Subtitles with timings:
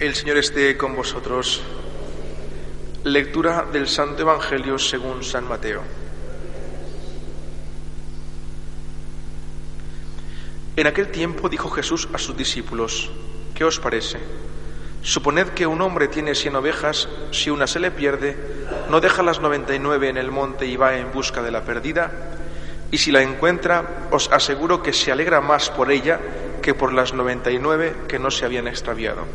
[0.00, 1.60] El Señor esté con vosotros.
[3.04, 5.82] Lectura del Santo Evangelio según San Mateo.
[10.74, 13.10] En aquel tiempo dijo Jesús a sus discípulos,
[13.54, 14.18] ¿qué os parece?
[15.02, 18.38] Suponed que un hombre tiene cien ovejas, si una se le pierde,
[18.88, 21.66] no deja las noventa y nueve en el monte y va en busca de la
[21.66, 22.10] perdida,
[22.90, 26.18] y si la encuentra, os aseguro que se alegra más por ella
[26.62, 29.26] que por las noventa y nueve que no se habían extraviado.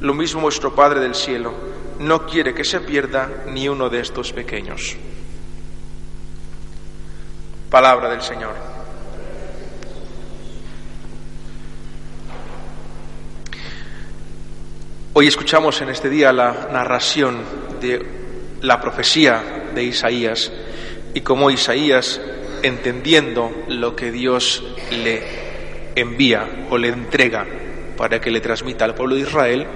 [0.00, 1.54] Lo mismo vuestro Padre del cielo
[1.98, 4.96] no quiere que se pierda ni uno de estos pequeños.
[7.70, 8.54] Palabra del Señor.
[15.12, 17.42] Hoy escuchamos en este día la narración
[17.80, 18.04] de
[18.62, 20.50] la profecía de Isaías
[21.14, 22.20] y cómo Isaías,
[22.62, 25.22] entendiendo lo que Dios le
[25.94, 27.46] envía o le entrega
[27.96, 29.66] para que le transmita al pueblo de Israel,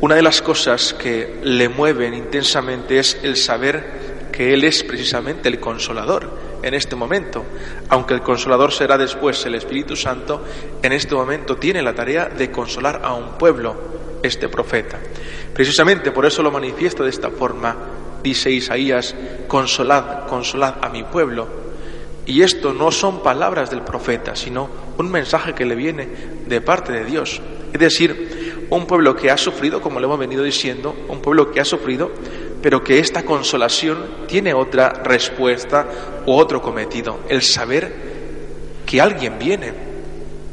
[0.00, 5.48] una de las cosas que le mueven intensamente es el saber que Él es precisamente
[5.48, 6.28] el consolador
[6.62, 7.44] en este momento.
[7.88, 10.44] Aunque el consolador será después el Espíritu Santo,
[10.82, 13.76] en este momento tiene la tarea de consolar a un pueblo,
[14.22, 14.98] este profeta.
[15.52, 17.76] Precisamente por eso lo manifiesta de esta forma,
[18.22, 19.14] dice Isaías,
[19.46, 21.63] consolad, consolad a mi pueblo.
[22.26, 26.08] Y esto no son palabras del profeta, sino un mensaje que le viene
[26.46, 27.40] de parte de Dios.
[27.72, 31.60] Es decir, un pueblo que ha sufrido, como le hemos venido diciendo, un pueblo que
[31.60, 32.10] ha sufrido,
[32.62, 35.86] pero que esta consolación tiene otra respuesta
[36.24, 37.92] u otro cometido, el saber
[38.86, 39.72] que alguien viene,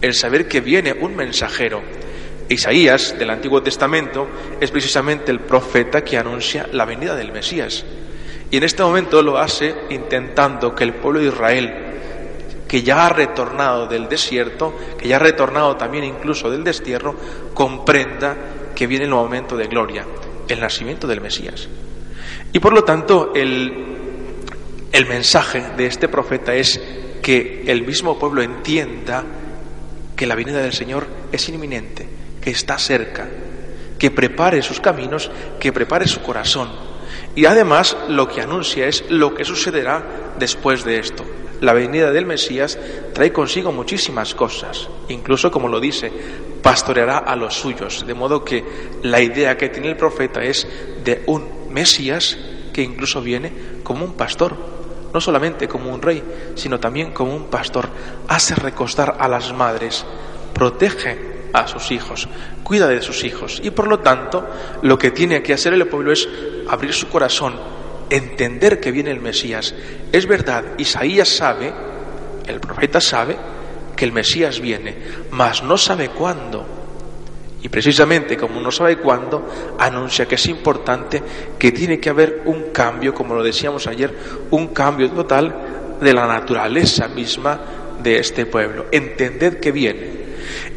[0.00, 1.82] el saber que viene un mensajero.
[2.48, 4.26] Isaías del Antiguo Testamento
[4.58, 7.84] es precisamente el profeta que anuncia la venida del Mesías.
[8.50, 11.74] Y en este momento lo hace intentando que el pueblo de Israel,
[12.66, 17.14] que ya ha retornado del desierto, que ya ha retornado también incluso del destierro,
[17.54, 18.36] comprenda
[18.74, 20.06] que viene el momento de gloria,
[20.48, 21.68] el nacimiento del Mesías.
[22.52, 23.72] Y por lo tanto, el,
[24.92, 26.80] el mensaje de este profeta es
[27.22, 29.24] que el mismo pueblo entienda
[30.16, 32.08] que la venida del Señor es inminente,
[32.40, 33.28] que está cerca,
[33.98, 35.30] que prepare sus caminos,
[35.60, 36.70] que prepare su corazón.
[37.34, 41.24] Y además lo que anuncia es lo que sucederá después de esto.
[41.60, 42.78] La venida del Mesías
[43.12, 46.12] trae consigo muchísimas cosas, incluso como lo dice,
[46.62, 48.64] pastoreará a los suyos, de modo que
[49.02, 50.68] la idea que tiene el profeta es
[51.02, 52.38] de un Mesías
[52.72, 53.52] que incluso viene
[53.82, 54.56] como un pastor,
[55.12, 56.22] no solamente como un rey,
[56.54, 57.88] sino también como un pastor.
[58.28, 60.04] Hace recostar a las madres,
[60.54, 62.28] protege a sus hijos,
[62.62, 63.60] cuida de sus hijos.
[63.62, 64.46] Y por lo tanto,
[64.82, 66.28] lo que tiene que hacer el pueblo es
[66.68, 67.54] abrir su corazón,
[68.10, 69.74] entender que viene el Mesías.
[70.12, 71.72] Es verdad, Isaías sabe,
[72.46, 73.36] el profeta sabe,
[73.96, 74.96] que el Mesías viene,
[75.32, 76.64] mas no sabe cuándo.
[77.60, 79.48] Y precisamente como no sabe cuándo,
[79.78, 81.20] anuncia que es importante
[81.58, 84.14] que tiene que haber un cambio, como lo decíamos ayer,
[84.52, 87.60] un cambio total de la naturaleza misma
[88.00, 88.86] de este pueblo.
[88.92, 90.17] Entended que viene.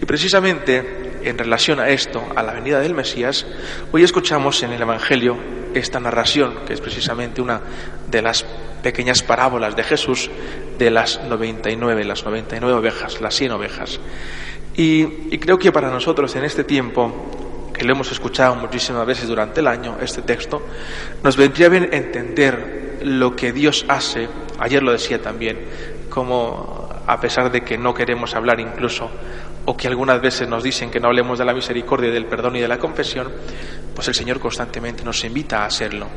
[0.02, 3.46] Y precisamente en relación a esto, a la venida del Mesías,
[3.92, 5.38] hoy escuchamos en el Evangelio
[5.74, 7.62] esta narración, que es precisamente una
[8.10, 8.46] de las
[8.84, 10.30] pequeñas parábolas de Jesús
[10.78, 14.00] de las 99, las 99 ovejas, las 100 ovejas.
[14.76, 19.28] Y, y, creo que para nosotros en este tiempo, que lo hemos escuchado muchísimas veces
[19.28, 20.66] durante el año, este texto,
[21.24, 24.28] nos vendría bien entender lo que Dios hace,
[24.60, 25.60] ayer lo decía también,
[26.10, 29.10] como a pesar de que no queremos hablar incluso,
[29.66, 32.60] o que algunas veces nos dicen que no hablemos de la misericordia, del perdón y
[32.60, 33.32] de la confesión,
[33.94, 36.08] pues el Señor constantemente nos invita a hacerlo.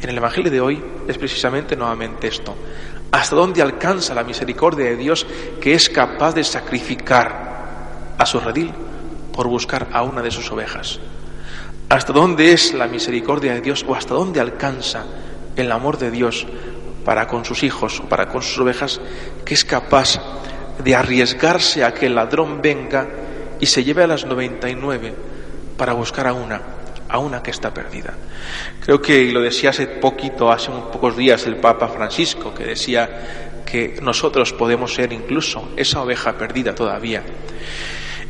[0.00, 2.54] En el Evangelio de hoy es precisamente nuevamente esto.
[3.10, 5.26] ¿Hasta dónde alcanza la misericordia de Dios
[5.60, 8.72] que es capaz de sacrificar a su redil
[9.32, 10.98] por buscar a una de sus ovejas?
[11.88, 15.04] ¿Hasta dónde es la misericordia de Dios o hasta dónde alcanza
[15.54, 16.46] el amor de Dios
[17.04, 19.00] para con sus hijos o para con sus ovejas
[19.44, 20.18] que es capaz
[20.82, 23.06] de arriesgarse a que el ladrón venga
[23.60, 25.14] y se lleve a las 99
[25.76, 26.60] para buscar a una,
[27.08, 28.14] a una que está perdida.
[28.80, 33.98] Creo que lo decía hace poquito, hace pocos días, el Papa Francisco, que decía que
[34.00, 37.22] nosotros podemos ser incluso esa oveja perdida todavía.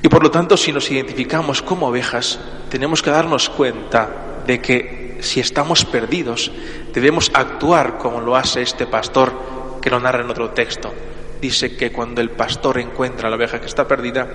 [0.03, 2.39] Y por lo tanto, si nos identificamos como ovejas,
[2.71, 6.53] tenemos que darnos cuenta de que si estamos perdidos,
[6.93, 9.33] debemos actuar como lo hace este pastor
[9.81, 10.93] que lo narra en otro texto.
[11.41, 14.27] Dice que cuando el pastor encuentra a la oveja que está perdida,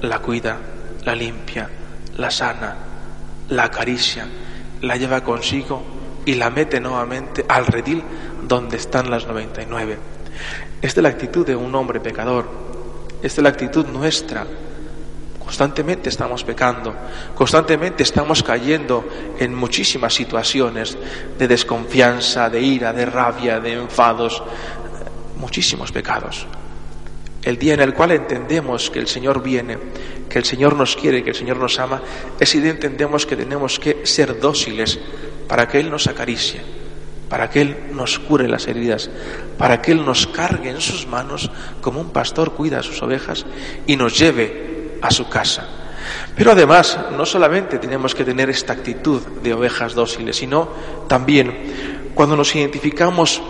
[0.00, 0.56] la cuida,
[1.04, 1.68] la limpia,
[2.16, 2.76] la sana,
[3.48, 4.26] la acaricia,
[4.82, 5.82] la lleva consigo
[6.24, 8.02] y la mete nuevamente al redil
[8.42, 9.98] donde están las 99.
[10.80, 12.48] Esta es la actitud de un hombre pecador.
[13.22, 14.46] Esta es la actitud nuestra.
[15.40, 16.94] Constantemente estamos pecando,
[17.34, 19.08] constantemente estamos cayendo
[19.38, 20.98] en muchísimas situaciones
[21.38, 24.42] de desconfianza, de ira, de rabia, de enfados,
[25.38, 26.46] muchísimos pecados.
[27.42, 29.78] El día en el cual entendemos que el Señor viene,
[30.28, 32.02] que el Señor nos quiere, que el Señor nos ama,
[32.38, 34.98] ese día entendemos que tenemos que ser dóciles
[35.46, 36.60] para que Él nos acaricie,
[37.28, 39.08] para que Él nos cure las heridas,
[39.56, 41.50] para que Él nos cargue en sus manos
[41.80, 43.46] como un pastor cuida a sus ovejas
[43.86, 45.66] y nos lleve a su casa.
[46.36, 50.68] Pero además, no solamente tenemos que tener esta actitud de ovejas dóciles, sino
[51.06, 53.40] también cuando nos identificamos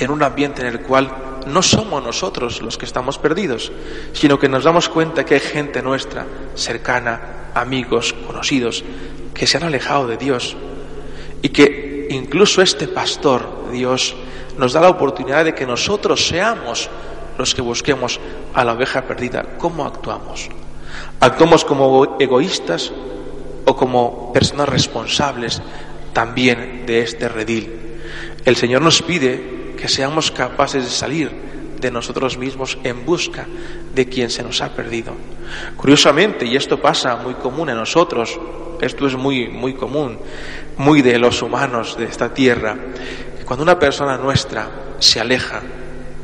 [0.00, 1.10] en un ambiente en el cual
[1.46, 3.70] no somos nosotros los que estamos perdidos,
[4.12, 8.82] sino que nos damos cuenta que hay gente nuestra, cercana, amigos, conocidos,
[9.34, 10.56] que se han alejado de Dios
[11.42, 14.16] y que incluso este pastor, Dios,
[14.58, 16.90] nos da la oportunidad de que nosotros seamos
[17.38, 18.20] los que busquemos
[18.54, 19.44] a la oveja perdida.
[19.58, 20.48] ¿Cómo actuamos?
[21.20, 22.92] ¿Actuamos como egoístas
[23.64, 25.62] o como personas responsables
[26.12, 27.72] también de este redil?
[28.44, 31.30] El Señor nos pide que seamos capaces de salir
[31.80, 33.46] de nosotros mismos en busca
[33.94, 35.14] de quien se nos ha perdido.
[35.76, 38.38] Curiosamente, y esto pasa muy común en nosotros,
[38.82, 40.18] esto es muy, muy común,
[40.76, 42.76] muy de los humanos de esta tierra,
[43.38, 44.68] que cuando una persona nuestra
[44.98, 45.62] se aleja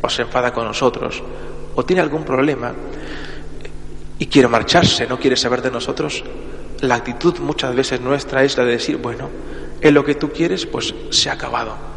[0.02, 1.22] o se enfada con nosotros
[1.74, 2.74] o tiene algún problema
[4.18, 6.22] y quiere marcharse, no quiere saber de nosotros,
[6.82, 9.30] la actitud muchas veces nuestra es la de decir, bueno,
[9.80, 11.95] en lo que tú quieres, pues se ha acabado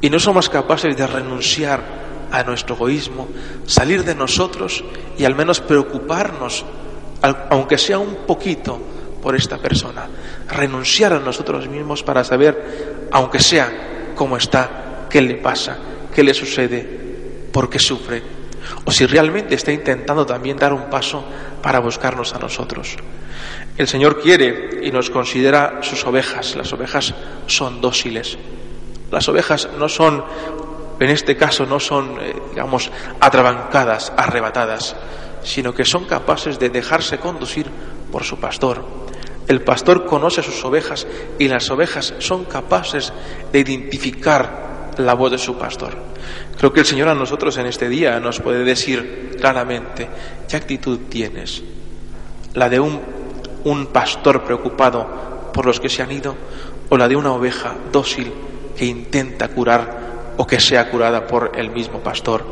[0.00, 1.82] y no somos capaces de renunciar
[2.30, 3.28] a nuestro egoísmo,
[3.66, 4.84] salir de nosotros
[5.16, 6.64] y al menos preocuparnos,
[7.50, 8.80] aunque sea un poquito,
[9.22, 10.06] por esta persona,
[10.48, 15.76] renunciar a nosotros mismos para saber, aunque sea cómo está, qué le pasa,
[16.14, 18.22] qué le sucede, por qué sufre,
[18.84, 21.24] o si realmente está intentando también dar un paso
[21.62, 22.96] para buscarnos a nosotros.
[23.76, 27.14] El Señor quiere y nos considera sus ovejas, las ovejas
[27.46, 28.38] son dóciles,
[29.10, 30.24] las ovejas no son,
[31.00, 32.90] en este caso, no son, eh, digamos,
[33.20, 34.96] atrabancadas, arrebatadas,
[35.42, 37.66] sino que son capaces de dejarse conducir
[38.12, 38.84] por su pastor.
[39.46, 41.06] El pastor conoce a sus ovejas
[41.38, 43.12] y las ovejas son capaces
[43.50, 45.96] de identificar la voz de su pastor.
[46.58, 50.08] Creo que el Señor a nosotros en este día nos puede decir claramente
[50.48, 51.62] qué actitud tienes.
[52.52, 53.00] La de un,
[53.64, 56.36] un pastor preocupado por los que se han ido
[56.88, 58.32] o la de una oveja dócil
[58.76, 62.44] que intenta curar o que sea curada por el mismo pastor.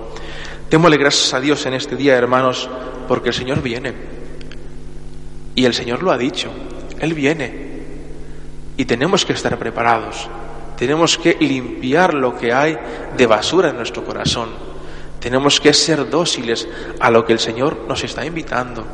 [0.69, 2.69] Démosle gracias a Dios en este día, hermanos,
[3.07, 3.95] porque el Señor viene.
[5.55, 6.51] Y el Señor lo ha dicho,
[6.99, 7.85] Él viene.
[8.77, 10.29] Y tenemos que estar preparados.
[10.77, 12.77] Tenemos que limpiar lo que hay
[13.17, 14.49] de basura en nuestro corazón.
[15.21, 16.67] Tenemos que ser dóciles
[16.99, 18.85] a lo que el Señor nos está invitando.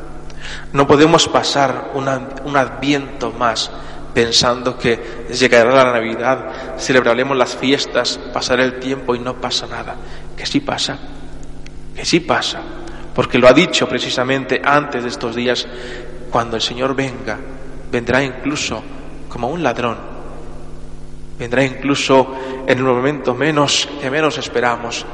[0.71, 3.71] No podemos pasar un adviento más
[4.13, 9.95] pensando que llegará la Navidad, celebraremos las fiestas, pasará el tiempo y no pasa nada.
[10.37, 10.97] Que sí pasa,
[11.95, 12.61] que sí pasa,
[13.13, 15.67] porque lo ha dicho precisamente antes de estos días,
[16.29, 17.39] cuando el Señor venga,
[17.91, 18.83] vendrá incluso
[19.29, 19.97] como un ladrón,
[21.37, 22.35] vendrá incluso
[22.67, 25.05] en el momento menos que menos esperamos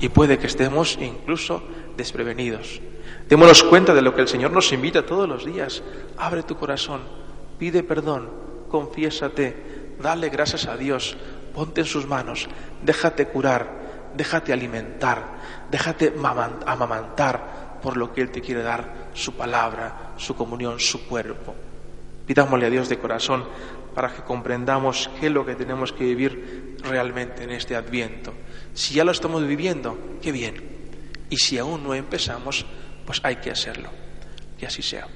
[0.00, 1.62] y puede que estemos incluso
[1.96, 2.80] desprevenidos.
[3.28, 5.82] Démonos cuenta de lo que el Señor nos invita todos los días.
[6.18, 7.00] Abre tu corazón
[7.60, 8.30] pide perdón,
[8.70, 11.16] confiésate, dale gracias a Dios,
[11.54, 12.48] ponte en sus manos,
[12.82, 16.14] déjate curar, déjate alimentar, déjate
[16.66, 21.54] amamantar por lo que Él te quiere dar, su palabra, su comunión, su cuerpo.
[22.26, 23.44] Pidámosle a Dios de corazón
[23.94, 28.32] para que comprendamos qué es lo que tenemos que vivir realmente en este adviento.
[28.72, 30.54] Si ya lo estamos viviendo, qué bien.
[31.28, 32.64] Y si aún no empezamos,
[33.04, 33.90] pues hay que hacerlo.
[34.58, 35.06] Y así sea.